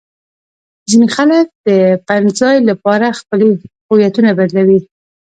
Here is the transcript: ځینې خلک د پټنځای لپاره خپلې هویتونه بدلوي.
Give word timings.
ځینې 0.89 1.07
خلک 1.15 1.45
د 1.67 1.69
پټنځای 2.05 2.57
لپاره 2.69 3.07
خپلې 3.19 3.49
هویتونه 3.89 4.29
بدلوي. 4.39 4.79